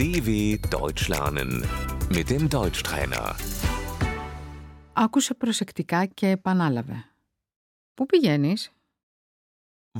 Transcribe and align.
DW 0.00 0.28
Deutsch 0.76 1.08
lernen 1.08 1.50
mit 2.16 2.26
dem 2.30 2.48
Deutschtrainer. 2.48 3.34
Άκουσε 4.94 5.34
προσεκτικά 5.34 6.06
και 6.06 6.28
επανάλαβε. 6.28 7.14
Πού 7.94 8.06
πηγαίνεις? 8.06 8.72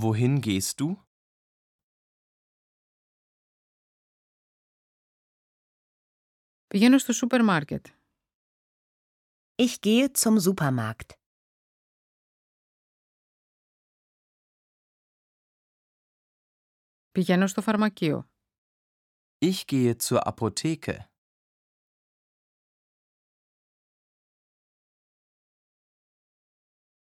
Wohin 0.00 0.40
gehst 0.46 0.74
du? 0.76 0.96
Πηγαίνω 6.66 6.98
στο 6.98 7.12
σούπερ 7.12 7.42
μάρκετ. 7.44 7.86
Ich 9.62 9.74
gehe 9.80 10.08
zum 10.12 10.36
Supermarkt. 10.40 11.10
Πηγαίνω 17.12 17.46
στο 17.46 17.62
φαρμακείο. 17.62 18.30
Ich 19.40 19.66
gehe 19.66 19.96
zur 19.98 20.26
Apotheke. 20.26 21.08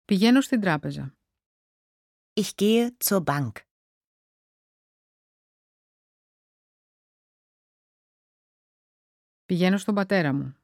Πηγαίνω 0.06 0.42
στην 0.42 0.62
τράπεζα. 0.62 1.18
Ich 2.34 2.56
gehe 2.56 2.98
zur 2.98 3.24
Bank. 3.24 3.52
Πηγαίνω 9.46 9.78
στον 9.78 9.96
πατέρα 9.96 10.34
μου. 10.34 10.58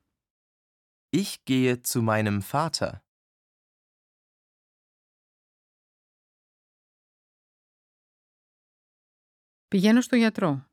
Ich 1.11 1.43
gehe 1.45 1.81
zu 1.81 2.01
meinem 2.01 2.41
Vater. 2.51 2.91
Πηγαίνω 9.67 10.01
στο 10.01 10.15
γιατρό. 10.15 10.67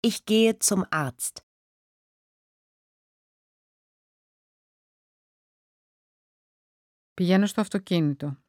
Ich 0.00 0.24
gehe 0.24 0.58
zum 0.58 0.84
Arzt. 0.90 1.46
Πηγαίνω 7.14 7.46
στο 7.46 7.60
αυτοκίνητο. 7.60 8.42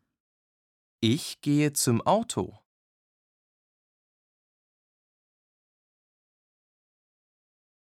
Ich 1.00 1.42
gehe 1.42 1.72
zum 1.72 2.02
Auto. 2.02 2.64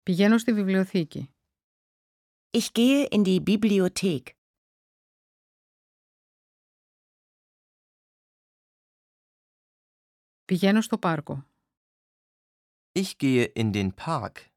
Πηγαίνω 0.04 0.38
στη 0.38 0.54
βιβλιοθήκη. 0.54 1.32
Ich 2.58 2.73
gehe 2.73 3.08
in 3.12 3.23
die 3.23 3.40
Bibliothek. 3.44 4.23
Πηγαίνω 10.46 10.82
στο 10.82 10.98
πάρκο. 10.98 11.48
Ich 12.92 13.18
gehe 13.18 13.46
in 13.46 13.72
den 13.73 13.94
Park. 14.06 14.52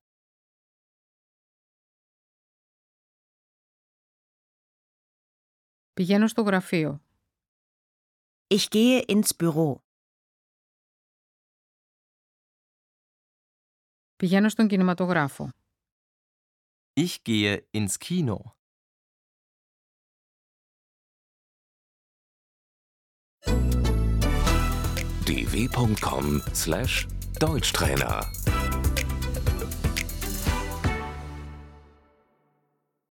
Πηγαίνω 5.92 6.28
στο 6.28 6.42
γραφείο. 6.42 7.03
Ich 8.47 8.69
gehe 8.70 9.05
ins 9.08 9.36
Büro. 9.36 9.75
Πηγαίνω 14.16 14.48
στον 14.48 14.69
κινηματογράφο. 14.69 15.50
Ich 16.94 17.22
gehe 17.25 17.69
ins 17.72 17.98
Kino. 17.98 18.39
dw.com/deutschtrainer 27.39 28.28